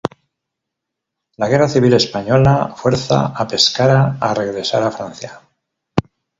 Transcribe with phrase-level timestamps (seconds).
[1.37, 5.39] La Guerra civil española fuerza a Pescara a regresar a Francia.